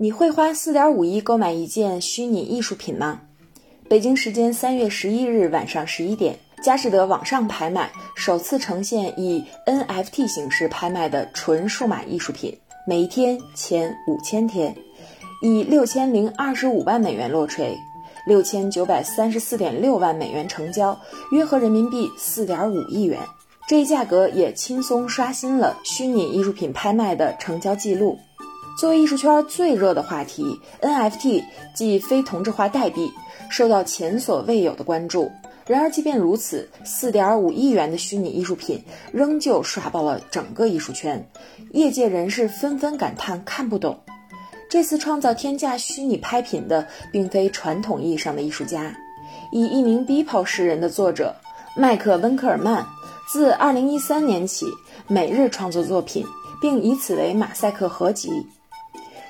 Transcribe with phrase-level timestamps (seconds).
[0.00, 3.22] 你会花四点五亿购买一件虚拟艺术品吗？
[3.88, 12.56] 北京时间三月十一日晚上十一点，佳士得网上拍卖首次呈现以 NFT 形式拍卖的纯数码艺术品，
[12.86, 14.72] 每一天前五千天，
[15.42, 17.76] 以六千零二十五万美元落锤，
[18.24, 20.96] 六千九百三十四点六万美元成交，
[21.32, 23.18] 约合人民币四点五亿元。
[23.68, 28.16] 这一价格也轻松刷新了虚拟艺术品拍卖的成交记录。
[28.78, 31.42] 作为艺术圈最热的话题，NFT
[31.74, 33.10] 即非同质化代币
[33.50, 35.32] 受到前所未有的关注。
[35.66, 41.28] 然而，即便如此，四点五亿元的虚拟艺术品仍旧刷爆了整个艺术圈，
[41.72, 43.98] 业界人士纷纷感叹看不懂。
[44.70, 48.96] 这次创造天价虚拟拍品的，并非传统意义上的艺术家，
[49.50, 51.34] 以一名 BPO 诗人的作者
[51.76, 52.86] 麦克温克尔曼，
[53.28, 54.66] 自二零一三年起
[55.08, 56.24] 每日创作作品，
[56.60, 58.30] 并以此为马赛克合集。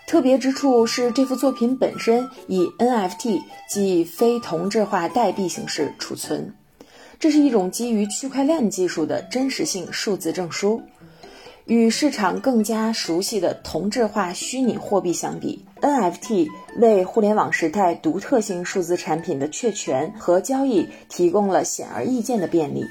[0.09, 6.55] 特别之处是，这幅作品本身以 NFT 即非同质化代币形式储存，
[7.20, 10.81] 这是一种基于区块链技术的真实性数字证书。
[11.67, 16.48] 与市场更加熟悉的同质化虚拟货币相比，NFT
[16.79, 22.83] 为互联网时代独特性数字产品的确权和交易提供了显而易见的便利。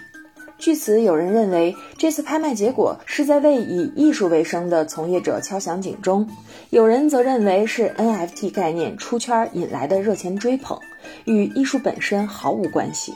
[0.59, 6.25] 据此，有人认为这次拍卖结果是在为以艺术为生的从业者敲响警钟；
[6.71, 10.79] 有人则认为是 NFT 概念出圈引来的热钱追捧，
[11.25, 13.13] 与艺术本身毫无关系。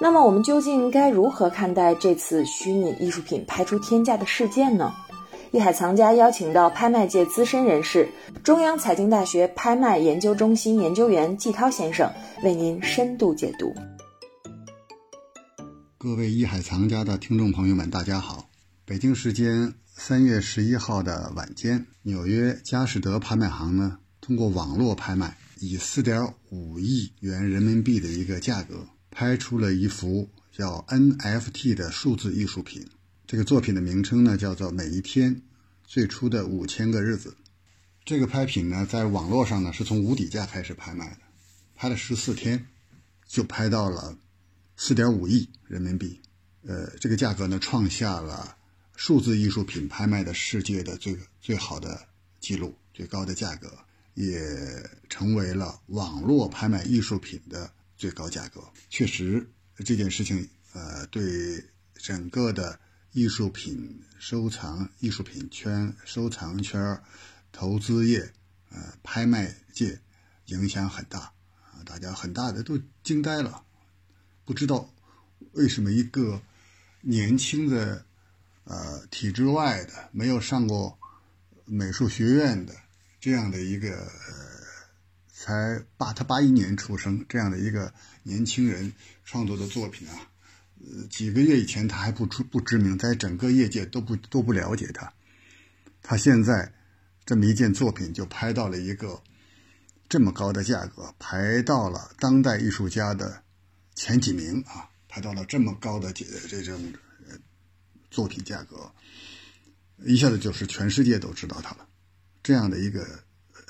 [0.00, 4.92] 那么，我们究竟该如何看待这次虚拟艺术品拍出天价的事件呢？
[5.50, 8.08] 艺海藏家邀请到拍卖界资深人士、
[8.42, 12.10] 中央财经大学拍卖研究中心研究员季涛先生
[12.42, 13.72] 为您深度解读。
[16.04, 18.50] 各位艺海藏家的听众朋友们，大家好！
[18.84, 32.86] 北京时间三月十一号的晚间，纽约佳士得拍卖行呢，通过网络拍卖，以四点五亿元人民币的一个价格，拍出了一幅叫 NFT 的数字艺术品。
[33.26, 35.40] 这个作品的名称呢，叫做《每一天
[35.86, 37.30] 最初的五千个日子》。
[38.04, 41.20] 这个拍品呢，在网络上呢，是从无底价开始拍卖的，
[41.74, 42.66] 拍了十四天，
[43.26, 44.18] 就拍到了。
[44.76, 46.20] 四点五亿人民币，
[46.62, 48.56] 呃，这个价格呢，创下了
[48.96, 52.08] 数字艺术品拍卖的世界的最最好的
[52.40, 53.72] 记录，最高的价格，
[54.14, 54.40] 也
[55.08, 58.62] 成为了网络拍卖艺术品的最高价格。
[58.90, 59.48] 确实，
[59.84, 61.64] 这件事情，呃，对
[61.94, 62.78] 整个的
[63.12, 67.00] 艺术品收藏、艺术品圈、收藏圈、
[67.52, 68.32] 投资业、
[68.70, 70.00] 呃，拍卖界
[70.46, 71.32] 影响很大
[71.72, 73.63] 啊，大家很大的都惊呆了。
[74.44, 74.88] 不知道
[75.52, 76.40] 为什么一个
[77.00, 78.04] 年轻的、
[78.64, 80.98] 呃体制外的、没有上过
[81.64, 82.74] 美术学院的
[83.20, 84.60] 这样的一个呃，
[85.32, 88.92] 才八他八一年出生这样的一个年轻人
[89.24, 90.14] 创作的作品啊，
[90.80, 95.12] 呃几个月以前他还不出不知名，在整个业界都不都不了解他，
[96.02, 96.72] 他现在
[97.24, 99.22] 这么一件作品就拍到了一个
[100.08, 103.43] 这么高的价格，排到了当代艺术家的。
[103.94, 106.92] 前几名啊，拍到了这么高的这这种
[108.10, 108.92] 作品价格，
[110.04, 111.88] 一下子就是全世界都知道他了。
[112.42, 113.24] 这样的一个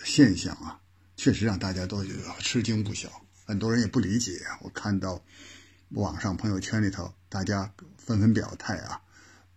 [0.05, 0.81] 现象啊，
[1.17, 2.05] 确实让大家都
[2.41, 3.09] 吃惊不小。
[3.47, 4.41] 很多人也不理解。
[4.63, 5.23] 我看到
[5.91, 9.01] 网上朋友圈里头，大家纷纷表态啊，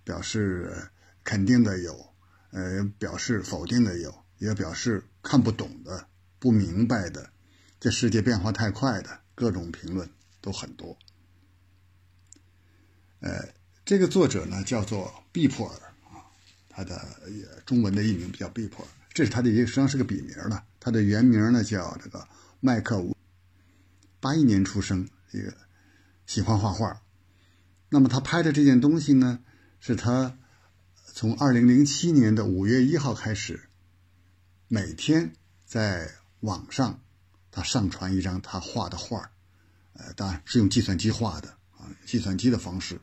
[0.04, 0.90] 表示
[1.24, 2.14] 肯定的有，
[2.52, 6.08] 呃，表示否定的有，也表示看不懂的、
[6.38, 7.32] 不明白的。
[7.80, 10.10] 这世界变化太快的各种评论。
[10.48, 10.98] 都很多，
[13.20, 13.50] 呃，
[13.84, 15.76] 这个作者呢叫做毕普尔
[16.06, 16.24] 啊，
[16.70, 17.06] 他的
[17.66, 20.64] 中文的译名叫毕普尔，这是他的一个实际上是个笔名了。
[20.80, 22.26] 他的原名呢叫这个
[22.62, 23.14] 麦克吴，
[24.22, 25.54] 八一年出生，一个
[26.26, 27.02] 喜欢画画。
[27.90, 29.44] 那么他拍的这件东西呢，
[29.82, 30.38] 是他
[31.14, 33.70] 从二零零七年的五月一号开始，
[34.70, 35.34] 每天
[35.66, 36.10] 在
[36.40, 37.02] 网上
[37.52, 39.30] 他上传一张他画的画。
[39.98, 43.02] 呃，当然是用计算机画的啊，计算机的方式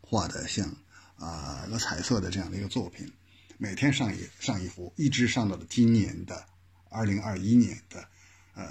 [0.00, 0.74] 画的像
[1.16, 3.12] 啊有彩色的这样的一个作品，
[3.58, 6.46] 每天上一上一幅，一直上到了今年的
[6.88, 8.08] 二零二一年的
[8.54, 8.66] 呃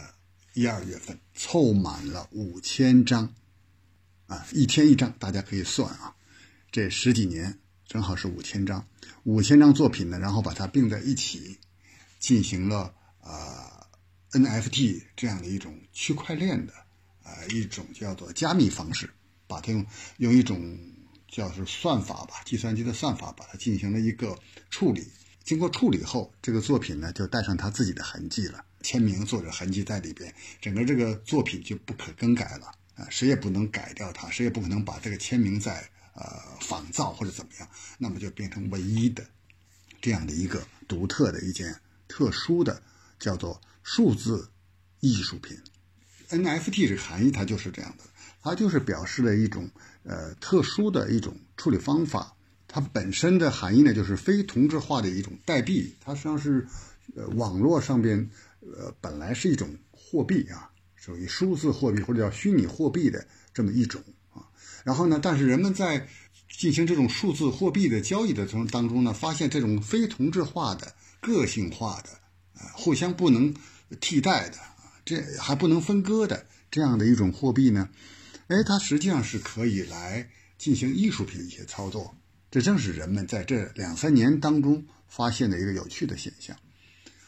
[0.54, 3.34] 一二月份，凑满了五千张
[4.26, 6.16] 啊，一天一张，大家可以算啊，
[6.72, 8.88] 这十几年正好是五千张，
[9.24, 11.60] 五千张作品呢，然后把它并在一起，
[12.18, 13.86] 进行了啊
[14.32, 16.85] NFT 这样的一种区块链的。
[17.26, 19.10] 呃，一种叫做加密方式，
[19.48, 19.86] 把它用
[20.20, 20.80] 用一种
[21.28, 24.38] 叫是算法吧，计算机的算法把它进行了一个
[24.70, 25.06] 处理，
[25.44, 36.24] 经过处理后，这个作品呢就带上他自己的痕迹了，签名、作者痕迹在里边，整个这个作品就不可更改了啊，谁也不能改掉它，谁也不可能把这个签名再呃
[36.62, 37.68] 仿造或者怎么样，
[37.98, 39.26] 那么就变成唯一的
[40.00, 41.76] 这样的一个独特的一件
[42.08, 42.82] 特殊的
[43.20, 44.50] 叫做数字
[45.00, 45.58] 艺术品。
[46.30, 48.04] NFT 这个含义它就是这样的，
[48.42, 49.70] 它就是表示了一种
[50.04, 52.32] 呃特殊的一种处理方法。
[52.68, 56.68] 它本身的含义呢，就是非同质化的一种代币，它实际上是，
[57.16, 58.30] 呃，网络上边，
[58.60, 64.44] 呃，本来是一种货币啊，属于数字货币或者叫虚拟货币的这么一种啊。
[64.84, 66.06] 然后呢，但是人们在
[66.50, 72.10] 进行这种数字货币的交易的从当中呢，发现这种非同质化的、个性化的、
[72.56, 73.54] 呃，互相不能
[74.02, 74.58] 替代的，
[75.06, 77.88] 这还不能分割的这样的一种货币呢，
[78.48, 82.16] 哎，它实际上是可以来进行艺术品一些操作。
[82.52, 86.56] 这正是人们在这两三年当中发现的一个有趣的现象。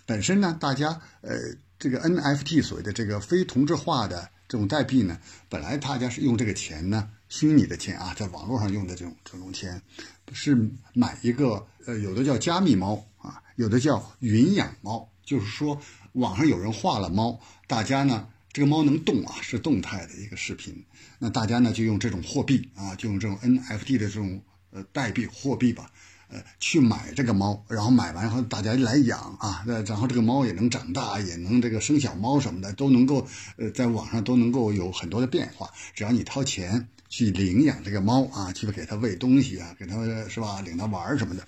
[0.05, 1.37] 本身呢，大家呃，
[1.77, 5.19] 这个 NFT 所谓的这个非同质化的这种代币呢，
[5.49, 9.81] 本来大家是用这个钱呢，虚拟的钱啊，在网络上用的这种这种钱，
[10.31, 10.57] 是
[10.93, 15.79] 买一个呃，有的叫加密猫啊，有的叫云养猫，就是说
[16.13, 20.83] 网上有人画了猫，大家呢，这个猫能动啊，是动态的一个视频，
[21.19, 24.41] 那大家呢就用这种货币啊，就用这种 NFT 的这种。
[24.69, 25.89] 呃，代币货币吧，
[26.27, 33.25] 呃，去买这个猫，然后买完以后大家来养啊，然后这个猫也能长大，也能这个生小猫什么的，都能够
[33.55, 35.71] 呃，在网上都能够有很多的变化。
[35.95, 39.95] 只要你掏钱去领养这个猫啊，去给它喂东西啊，给它
[40.27, 41.47] 是吧，领它玩什么的，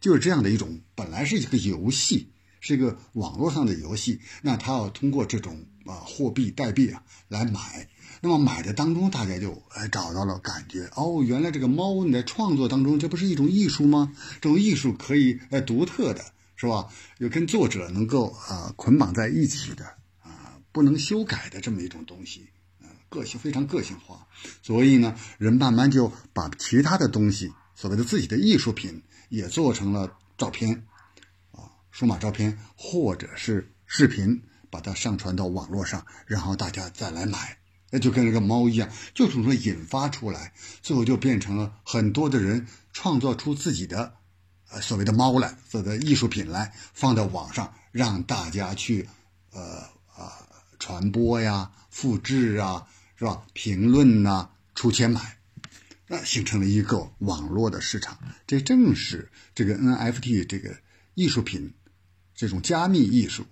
[0.00, 2.28] 就是这样的一种，本来是一个游戏，
[2.66, 7.88] 是一个网络上的游戏，那他要通过这种啊货币代币啊来买。
[8.20, 14.12] 那么买的当中，大家就哎找到了感觉哦，原来这个猫你在创作当中，这不是一种艺术吗？
[14.40, 16.24] 这种艺术可以呃独特的
[16.56, 16.88] 是吧？
[17.18, 19.84] 又跟作者能够啊捆绑在一起的
[20.22, 22.48] 啊，不能修改的这么一种东西，
[22.80, 24.26] 呃，个性非常个性化。
[24.62, 30.84] 所以呢，人慢慢就把其他的东西，所谓的自己的艺术品，也做成了照片，
[31.96, 37.56] 数码照片或者是视频，把它上传到网络上，然后大家再来买。
[37.90, 40.52] 那就跟这个猫一样，就是说引发出来，
[40.82, 44.12] 最后就变成了很多的人创作出自己的，
[44.68, 49.08] 呃，所谓的猫来，所谓的艺术品来，放在网上让大家去，
[49.52, 49.78] 呃
[50.14, 50.46] 啊
[50.78, 53.42] 传播呀、复制啊，是吧？
[53.54, 55.38] 评论呐，出钱买，
[56.06, 58.18] 那形成了一个网络的市场。
[58.46, 60.76] 这正是这个 NFT 这个
[61.14, 61.72] 艺术品，
[62.36, 63.44] 这种加密艺术。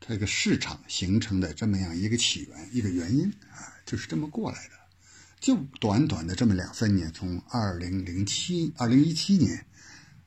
[0.00, 4.74] 它这个市场形成的这么样一个起源，一个原因啊，就是这么过来的。
[5.38, 9.64] 就短短的这么两三年，从二零零七、二零一七年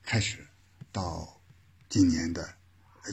[0.02, 0.46] 开始，
[0.90, 1.40] 到
[1.88, 2.54] 今年的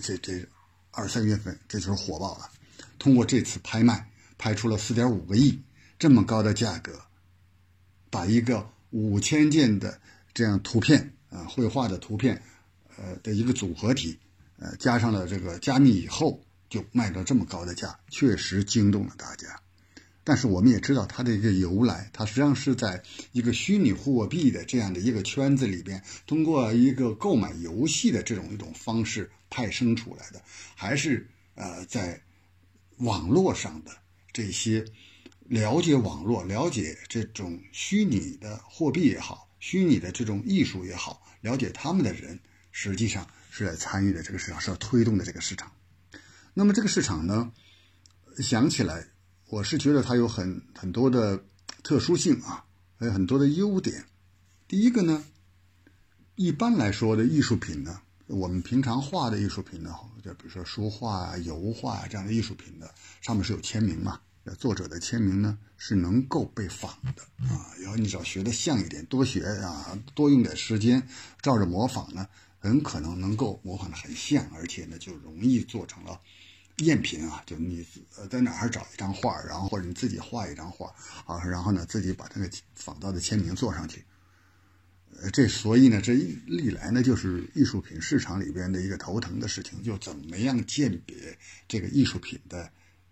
[0.01, 0.43] 这这
[0.91, 2.49] 二三月份，这就是火爆了。
[2.97, 5.59] 通过这次拍卖，拍出了四点五个亿
[5.99, 7.01] 这么高的价格，
[8.09, 9.99] 把一个五千件的
[10.33, 12.41] 这样图片啊，绘画的图片，
[13.01, 14.17] 呃的一个组合体，
[14.59, 16.41] 呃，加上了这个加密以后。
[16.71, 19.59] 就卖到这么高的价，确实惊动了大家。
[20.23, 23.03] 但是我们也知道它的一个由来，它实际上是在
[23.33, 30.41] 一个虚拟货币的这样的一个圈子里边，通过一个购买游戏的这种一种方式派生出来的，
[30.73, 32.21] 还是呃在
[32.99, 33.91] 网络上的
[34.31, 34.85] 这些
[35.49, 42.39] 了解网络、了解这种虚拟的货币也好，虚拟的这种艺术也好，了解他们的人，
[42.71, 45.71] 实际上是在参与的这个市场，是要推动的这个市场。
[46.53, 47.51] 那么这个市场呢，
[48.37, 49.07] 想起来，
[49.49, 51.43] 我是觉得它有很很多的
[51.83, 52.65] 特殊性啊，
[52.97, 54.05] 还有很多的优点。
[54.67, 55.23] 第一个呢，
[56.35, 64.19] 一般来说的艺术品呢，我们平常画的艺术品呢，就比如说书画、油画这样的艺术品的，上面是有签名嘛，
[64.57, 67.71] 作者的签名呢是能够被仿的啊。
[67.81, 71.07] 然后你只要学的像一点，多学啊，多用点时间，
[71.41, 72.27] 照着模仿呢，
[72.61, 76.21] 很可能能够模仿的很像，而且呢就容易做成了。
[76.77, 77.85] 赝品啊，就你
[78.29, 80.91] 在哪儿找一张画，然后或者你自己画一张画
[81.25, 84.03] 啊，然后呢自己把那个仿造的签名做上去。
[85.21, 91.37] 呃，这所以呢，这历来呢就是艺术品市场里边的一个头疼的事情，就怎么样鉴别
[91.67, 92.71] 这个艺术品的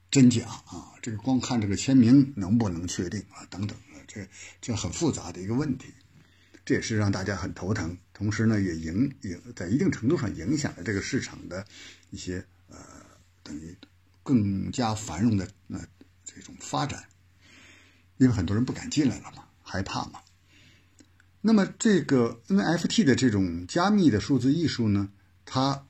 [0.09, 0.93] 真假啊？
[1.01, 3.45] 这个光看这个签名能不能确定啊？
[3.51, 4.27] 等等的，这
[4.61, 5.93] 这很复杂的一个问题，
[6.69, 11.65] 这也是让大家很头疼，同时呢也影影在一定程度上影响了这个市场的
[12.11, 12.77] 一些呃。
[13.41, 13.75] 等于
[14.21, 15.83] 更加繁荣的呃
[16.23, 17.03] 这种发展，
[18.17, 20.19] 因为很多人不敢进来了嘛，害怕嘛。
[21.41, 25.09] 那么这个 NFT 的这种加密的数字艺术呢，
[25.45, 25.87] 它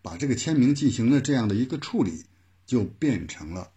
[0.00, 2.24] 把这个签名进行了这样的一个处理，
[2.64, 3.70] 就变成了，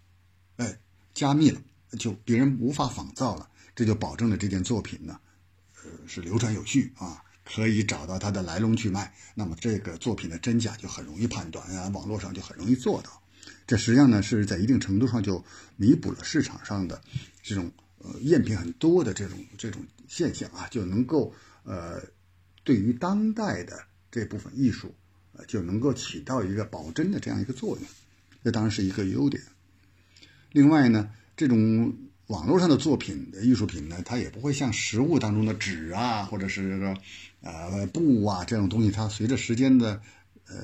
[0.56, 0.80] 哎，
[1.14, 1.62] 加密了，
[2.00, 5.20] 就别人无法仿造了，这就保证了这件作品呢，
[6.08, 9.14] 是流传有序啊，可以找到它的来龙去脉。
[9.36, 13.22] 那么这个作品的真假就很容易判断啊，网络上就很容易做到。
[13.68, 15.44] 这实际上呢，是在一定程度上就
[15.76, 17.02] 弥补了市场上的
[17.42, 19.84] 这种呃赝品很多的这种这种。
[20.06, 22.00] 现象啊，就能够呃，
[22.64, 24.94] 对于当代的这部分艺术，
[25.32, 27.88] 呃，就能够起到一个保真的这样一个作用，
[28.44, 29.42] 这当然是一个优点。
[30.52, 31.98] 另外呢，这种
[32.34, 36.98] 网络上的作品艺术品呢，它也不会像实物当中的纸啊，或者是这个
[37.42, 40.02] 呃布啊这种东西，它随着时间的
[40.48, 40.56] 呃。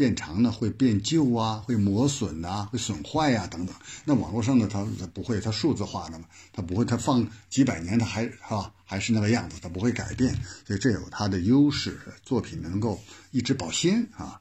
[0.00, 3.76] 变长呢，会变旧啊，会磨损呐，会损坏呀，等等。
[4.06, 6.24] 那网络上呢，它它不会，它数字化的嘛，
[6.54, 10.34] 它不会，它放几百年，它还是吧，还是那个样子，它不会改变。
[10.66, 12.98] 所以这有它的优势，作品能够
[13.30, 14.40] 一直保鲜啊。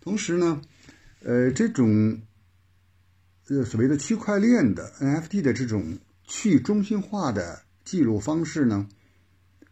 [0.00, 0.60] 同时呢，
[1.22, 2.20] 呃，这种
[3.52, 8.88] 呃所谓的区块链的 NFT 的这种去中心化的记录方式呢，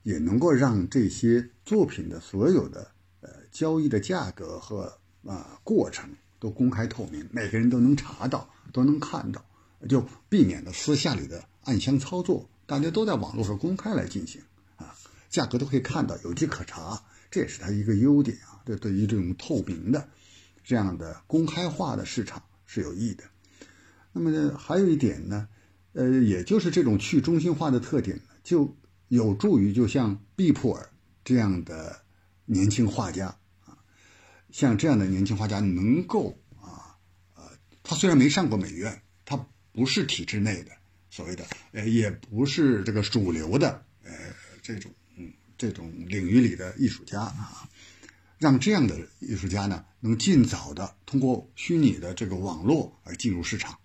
[0.02, 2.90] 也能够让这些作品的所有的
[3.22, 9.42] 呃交易的价格和啊，过程都公开透明，每个人都能查到，都能看到，
[9.88, 12.46] 就避免了私下里的暗箱操作。
[12.66, 14.42] 大家都在网络上公开来进行
[14.76, 14.94] 啊，
[15.30, 18.60] 价格都可以看到，有迹可查，这也是它一个优点啊。
[18.66, 20.06] 这对于这种透明的、
[20.62, 23.24] 这样的公开化的市场是有益的。
[24.12, 25.48] 那么呢，还有一点呢，
[25.92, 28.76] 呃，也就是这种去中心化的特点，就
[29.08, 30.90] 有助于就像毕普尔
[31.24, 32.02] 这样的
[32.44, 33.28] 年轻画家
[33.64, 33.78] 啊。
[34.50, 36.98] 像这样的年轻画家能够啊，
[37.36, 37.42] 呃，
[37.82, 39.36] 他虽然没上过美院，他
[39.72, 40.72] 不是体制内的
[41.08, 44.12] 所谓的，呃，也不是这个主流的，呃，
[44.60, 44.90] 这种
[45.56, 47.68] 这种领域里的艺术家啊，
[48.38, 53.78] 让这样的艺术家呢，能尽早的通过虚拟的这个网络而进入市场，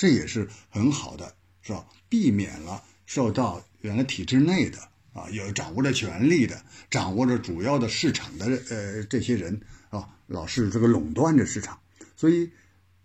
[0.00, 1.84] 这也是很好的，是吧？
[2.08, 4.78] 避免了受到原来体制内的。
[5.12, 11.78] 啊，有掌握着权力的，掌握着主要的市场的，呃，这些人啊，老是这个垄断着市场。
[12.16, 12.48] 所以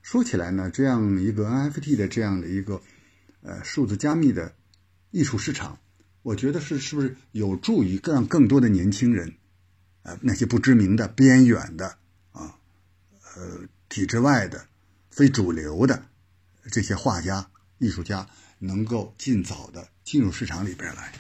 [0.04, 2.80] 说起来呢，这样一个 NFT 的这样的一个，
[3.42, 4.54] 呃，数字加密的
[5.10, 5.80] 艺术市场，
[6.22, 9.34] 我觉得是是不是有助于让更多的年轻人，
[10.04, 11.98] 呃，那些不知名的、边缘的
[12.32, 12.56] 啊，
[13.36, 14.68] 呃，体制外的、
[15.10, 16.06] 非主流的
[16.72, 18.28] 这些画家、艺术家，
[18.60, 21.14] 能够尽早的进入市场里边来。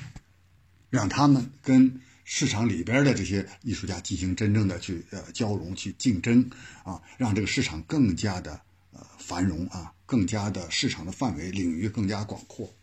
[0.89, 6.49] 让他们跟市场里边的这些艺术家进行真正的去呃交融、去竞争
[6.83, 8.61] 啊，让这个市场更加的
[8.91, 12.73] 呃繁荣啊，更加的市场的范围领域更加广阔。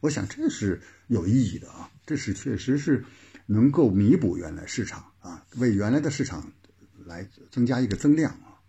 [0.00, 3.04] 我想这是有意义的啊，这是确实是
[3.46, 6.52] 能够弥补原来市场啊，为原来的市场
[7.06, 8.60] 来增加一个增量啊。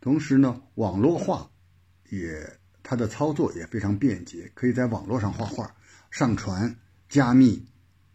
[0.00, 1.51] 同时呢，网络化
[2.12, 5.74] 也它的操作也非常便捷，可以在网络上画画
[6.10, 6.76] 上传。
[7.08, 7.66] 加密，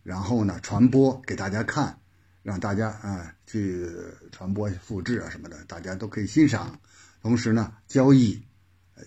[0.02, 2.00] 然后呢，传播给大家看，
[2.42, 3.88] 让大家啊去
[4.32, 6.80] 传播、复制啊什么的，大家都可以欣赏。
[7.22, 8.42] 同时呢，交易、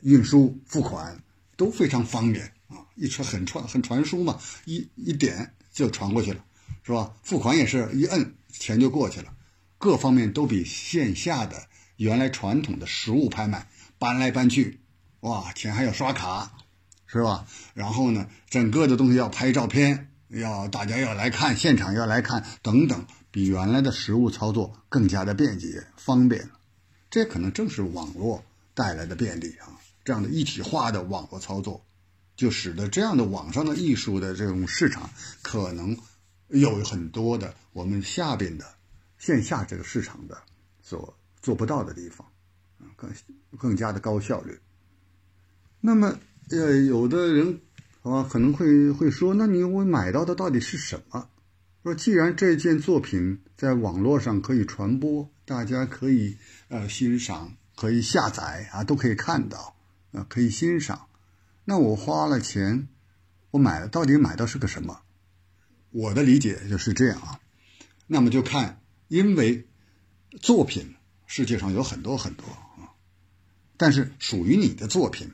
[0.03, 1.21] 运输、付款
[1.57, 6.45] 都非常方便啊，一传很传很传输嘛，一一点就传过去了，
[6.85, 7.13] 是吧？
[7.25, 9.35] 付款也是一摁，钱就过去了，
[9.79, 11.67] 各方面都比线下的
[11.97, 13.69] 原来传统的实物拍卖
[13.99, 14.80] 搬来搬去，
[15.21, 16.53] 哇，钱还要刷卡。
[17.13, 17.45] 是吧？
[17.75, 26.49] 然后呢，整个的东西要拍照片，要大家要来看现场，要来看等等，比原来的实物操作更加的便捷方便。
[27.11, 29.81] 这可能正是网络带来的便利啊！
[30.05, 31.85] 这样的一体化的网络操作，
[32.37, 35.11] 就使得这样的网上的艺术的这种市场，
[35.43, 35.99] 可能
[36.47, 38.65] 有很多的我们下边的
[39.19, 40.41] 线下这个市场的
[40.81, 42.25] 所做不到的地方，
[42.79, 43.13] 啊，更
[43.59, 44.57] 更加的高效率。
[45.81, 46.19] 那么。
[46.53, 47.61] 呃，有的人
[48.03, 51.29] 啊可能会会说，那你我买到的到底是什么？
[51.85, 59.77] 说既然这件作品在网络上可以传播，大家可以呃欣赏，可以下载啊，都可以看到
[60.11, 61.07] 啊，可以欣赏。
[61.65, 62.89] 那我花了钱，
[63.53, 65.03] 我买了，到底买到是个什么？
[65.93, 67.39] 我的理解就是这样啊。
[68.09, 69.69] 那么就看，因为
[70.41, 70.97] 作品
[71.29, 72.91] 世界上有很多很多啊，
[73.77, 75.31] 但是属于你的作品。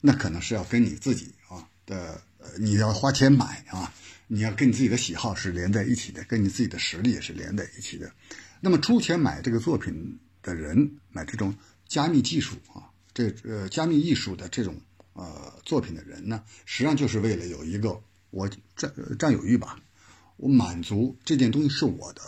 [0.00, 2.20] 那可能是要跟你自己啊的，
[2.58, 3.92] 你要花钱买啊，
[4.28, 8.10] 你要跟你自己的喜好是连在一起的，跟你自己的实力也是连在一起的。
[8.60, 11.54] 那么出钱买这个作品的人，买这种
[11.88, 14.76] 加密技术啊，这呃加密艺术的这种
[15.12, 18.00] 呃作品的人呢，实际上就是为了有一个
[18.30, 19.78] 我占占有欲吧，
[20.36, 22.22] 我满足这件东西是我的，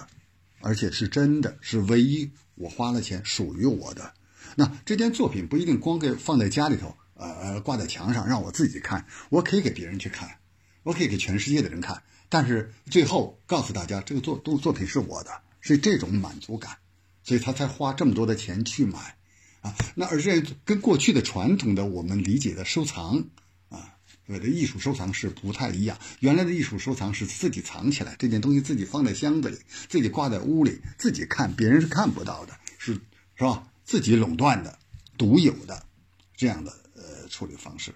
[0.61, 4.15] 而且是真的，是唯一我花了钱属于我的。
[4.57, 10.39] 那这件作品不一定光给放在家里头，呃，挂在墙上让我自己看，我可以给别人去看，
[10.85, 12.03] 我可以给全世界的人看。
[12.29, 16.77] 但是最后告诉大家，这个作作作品是我的，是这种满足感，
[17.25, 19.17] 所以他才花这么多的钱去买，
[19.63, 23.25] 啊，那而这跟过去的传统的我们理解的收藏，
[23.69, 23.97] 啊，
[24.27, 25.99] 所谓的艺术收藏是不太一样。
[26.21, 29.59] 原来的艺术收藏是自己藏起来，这件东西自己放在箱子里，
[29.89, 32.93] 自己挂在屋里，自己看，别人是看不到的，是
[33.37, 33.67] 是吧？
[33.85, 34.79] 自己垄断的、
[35.17, 35.83] 独有的
[36.37, 36.71] 这样的
[37.09, 37.95] 呃处理方式。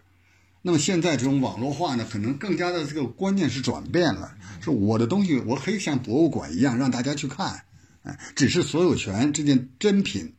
[0.64, 7.64] 那么现在这种网络化呢，可能更加的这个观念是转变了，说我的东西，我可以像博物馆一样让大家去看，
[8.04, 10.34] 哎，只是所有权这件真品，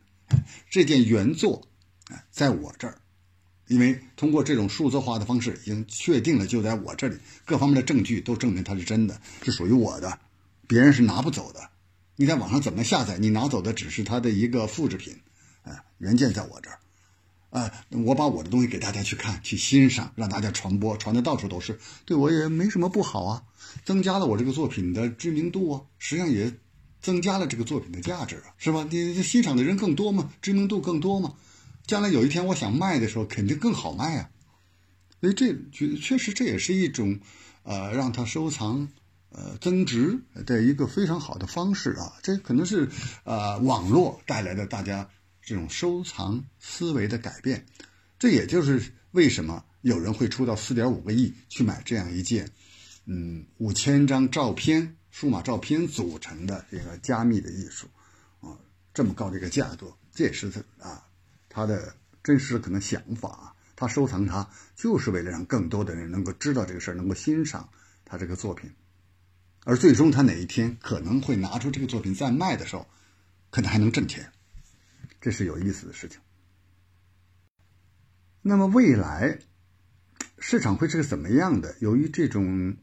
[0.70, 1.68] 这件原作，
[2.10, 2.96] 哎，在我这儿，
[3.68, 10.18] 因为通过这种数字化的方式，已经确定了就在我这里，各方面的证据都证明它是真的，是属于我的，
[10.66, 11.68] 别人是拿不走的。
[12.16, 13.18] 你在网上怎么下载？
[13.18, 15.20] 你拿走的只是它的一个复制品，
[15.64, 16.78] 哎，原件在我这儿。
[17.54, 23.44] 啊，我把我的东西给大家去看、去欣赏，让大家传播，传的到处都是，对我也没什么不好啊，
[23.84, 26.52] 增加了我这个作品的知名度啊，实际上也
[27.00, 28.84] 增加了这个作品的价值啊，是吧？
[28.90, 31.34] 你欣赏的人更多嘛，知名度更多嘛，
[31.86, 34.30] 将来有一天我想卖的时候，肯定更好卖啊。
[35.20, 37.20] 所以这确确实这也是一种，
[37.62, 38.88] 呃，让它收藏
[39.30, 42.14] 呃增值的一个非常好的方式啊。
[42.20, 42.88] 这可能是
[43.22, 45.08] 呃网络带来的大家。
[45.44, 47.66] 这种收藏思维的改变，
[48.18, 52.50] 这也就是为什么有人会出到四点五个亿去买这样一件，
[53.04, 57.86] 嗯，五千张照片、数码照片组成的这个加密的艺术，
[58.40, 58.56] 啊，
[58.94, 61.06] 这么高的一个价格，这也是他啊
[61.50, 67.68] 他的真实可能想法啊，他收藏它就是为了让更多的人能够知道这个事儿，能够欣赏
[68.06, 68.70] 他这个作品，
[69.64, 72.86] 而最终他哪一天可能会拿出这个作品再卖的时候，
[73.50, 74.32] 可能还能挣钱。
[75.24, 76.20] 这是有意思的事情。
[78.42, 79.38] 那么未来
[80.38, 81.74] 市场会是个怎么样的？
[81.80, 82.76] 由于这种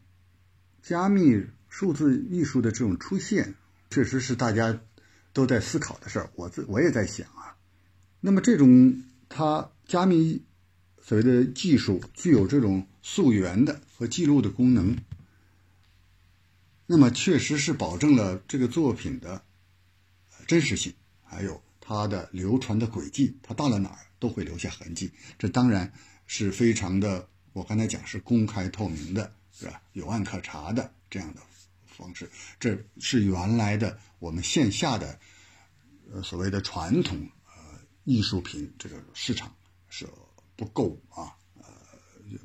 [0.81, 3.53] 加密数字艺术的这种出现，
[3.91, 4.81] 确实是大家
[5.33, 6.31] 都在思考的事儿。
[6.33, 7.55] 我自我也在想啊。
[8.21, 10.43] 那么这种它加密
[10.99, 14.97] 所谓的技术具有这种溯源的和记录的功能，
[16.87, 19.43] 那么确实是保证了这个作品的
[20.47, 20.91] 真实性，
[21.23, 21.61] 还有。
[21.81, 25.91] 它的流传的轨迹，它到了哪儿都会留下痕迹，这当然
[26.27, 27.27] 是非常的。
[27.53, 29.81] 我刚才讲是公开透明的，是吧？
[29.91, 31.41] 有案可查的这样的
[31.85, 35.19] 方式，这是原来的我们线下的
[36.09, 37.17] 呃所谓的传统
[37.47, 39.53] 呃艺术品这个市场
[39.89, 40.07] 是
[40.55, 41.65] 不够啊，呃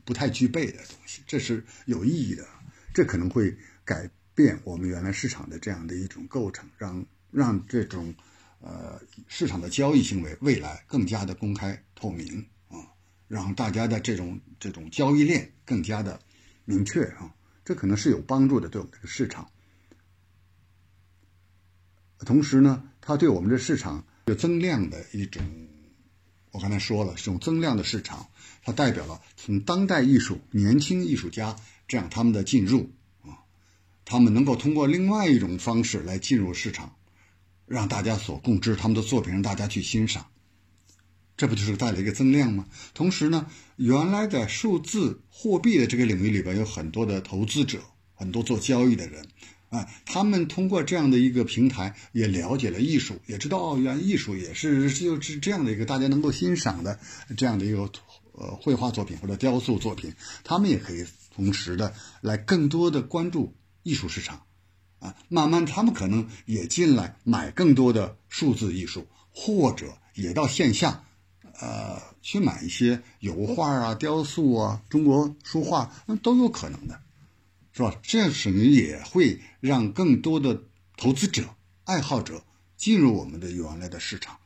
[0.04, 2.44] 不太具备的东西，这是有意义的。
[2.92, 8.12] 这可能会改变我们原来市场的这样的一种构成，让让这种。
[8.68, 12.82] 呃，市场的交易行为未来更加的公开透明啊，
[13.28, 16.20] 让大家的这种这种交易链更加的
[16.64, 17.32] 明确啊，
[17.64, 19.48] 这可能是有帮助的，对我们这个市场。
[22.18, 25.44] 同时呢，它对我们这市场有增量的一种，
[26.50, 28.26] 我刚才说了，这种增量的市场，
[28.64, 31.54] 它代表了从当代艺术、年轻艺术家
[31.86, 32.90] 这样他们的进入
[33.22, 33.46] 啊，
[34.04, 36.95] 他们能够通过另外一种方式来进入市场。
[37.66, 40.26] 让大家所共知他们的作品，让大家去欣赏，
[41.36, 42.66] 这不就是带来一个增量吗？
[42.94, 47.80] 同时呢，原来的数字货币的这个领域里边有很多的投资者，
[48.14, 49.26] 很多做交易的人，
[49.68, 56.98] 啊，他们通过这样的一个平台也了解了艺术，也知道哦，原来艺术也是就是这样的一个大家能够欣赏的
[57.36, 57.90] 这样的一个
[58.32, 64.45] 呃绘画作品或者雕塑作品，他们也可以同时的来更多的关注艺术市场。
[64.98, 71.04] 啊，慢慢他们可能也进来买更多的数字艺术，或者也到线下，
[71.60, 76.98] 呃，去买一些油画啊、雕塑啊、中国书画，那都有可能的，
[77.72, 77.94] 是吧？
[78.02, 80.62] 这样等于也会让更多的
[80.96, 81.44] 投资者、
[81.84, 82.42] 爱好者
[82.76, 84.38] 进入我们的原来的市场，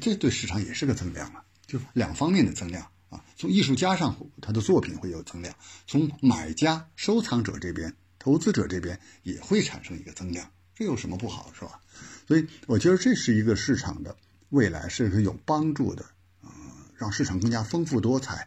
[0.00, 3.24] 这对市场也是个增量啊，就两方面的增量啊。
[3.36, 5.54] 从艺术家上，他的作品会有增量；
[5.86, 7.94] 从买家、收藏者这边。
[8.28, 11.80] 投资者这边也会产生一个增量，这有什么不好，是吧？
[12.26, 14.14] 所以我觉得这是一个市场的
[14.50, 16.04] 未来，是有帮助的，
[16.42, 16.50] 呃，
[16.94, 18.46] 让市场更加丰富多彩，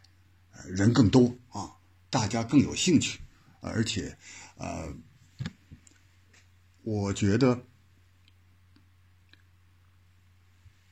[0.68, 1.72] 人更多啊，
[2.10, 3.18] 大家更有兴趣，
[3.60, 4.16] 而且，
[4.56, 4.94] 呃，
[6.82, 7.60] 我觉得，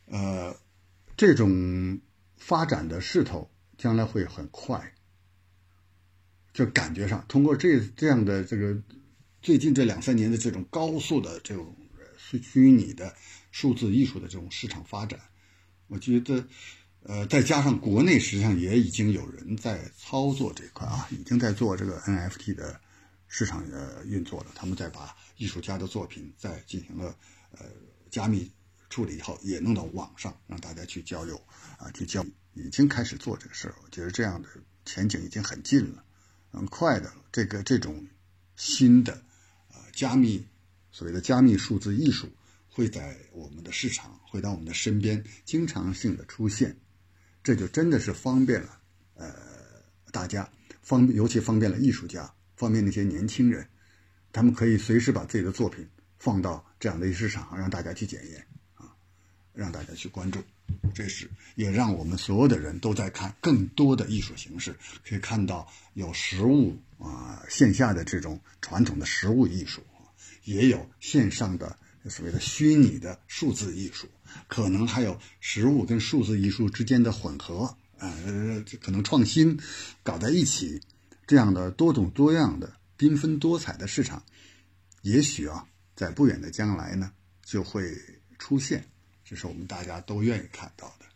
[0.07, 0.57] 呃，
[1.16, 2.00] 这种
[2.37, 3.48] 发展的势头
[3.79, 4.92] 将来会很快。
[6.53, 8.77] 就感觉上，通过这这样的这个
[9.43, 11.77] 最近这两三年的这种高速的这种
[12.19, 13.15] 虚虚拟的
[13.51, 15.19] 数字艺术的这种市场发展，
[15.87, 16.47] 我觉得，
[17.03, 22.81] 呃，再加上国内实际上也已经有人在操作这块啊，已经在做这个 NFT 的
[23.27, 24.51] 市场呃运作了。
[24.55, 27.17] 他们在把艺术家的作品在进行了
[27.53, 27.67] 呃
[28.11, 28.51] 加密
[28.91, 31.41] 处理以后，也弄到网上让大家去交流
[31.79, 33.75] 啊，去交，已经开始做这个事儿。
[33.83, 34.49] 我觉得这样的
[34.85, 36.05] 前景已经很近了。
[36.51, 38.07] 很快的，这个这种
[38.57, 39.13] 新的
[39.69, 40.45] 呃加密
[40.91, 42.29] 所谓的加密数字艺术
[42.69, 46.77] 会在我们的市场，会到我们的身边经常性的出现，
[47.43, 48.81] 这就真的是方便了
[49.15, 49.33] 呃
[50.13, 50.49] 大家
[50.83, 53.67] 方尤其方便了艺术家，方便那些年轻人，
[54.33, 58.47] 他们可以随时把自己的作品放到这样的一市场上，让大家去检验，
[59.61, 60.42] 让大家去关注。
[60.94, 64.75] 这是也让我们所有的人都在看更多的艺术形式，
[65.07, 69.83] 可以看到有实物啊线下的这种传统的实物艺术，
[70.44, 71.77] 也有线上的
[72.09, 74.09] 所谓的虚拟的数字艺术，
[74.49, 78.11] 可能还有实物跟数字艺术之间的混合啊，
[78.81, 79.61] 可能创新
[80.03, 80.81] 搞在一起，
[81.27, 84.25] 这样的多种多样的缤纷多彩的市场，
[85.03, 87.12] 也许啊在不远的将来呢
[87.44, 87.94] 就会
[88.38, 88.87] 出现。
[89.31, 91.07] 这是我们大家都愿意看到的，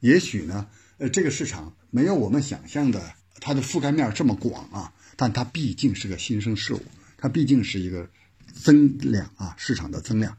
[0.00, 6.80] 也许呢，呃，这个市场没有我们想象的它的覆盖面这么广啊，但它毕竟是个新生事物，
[7.18, 8.08] 它毕竟是一个
[8.54, 10.38] 增量啊，市场的增量，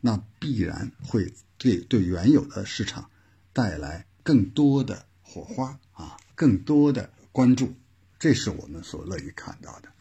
[0.00, 3.10] 那必然会对对原有的市场
[3.52, 7.74] 带来更多的火花啊，更多的关注，
[8.18, 9.93] 这是我们所乐于看到的。